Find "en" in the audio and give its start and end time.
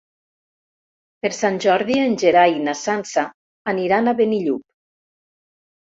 2.05-2.17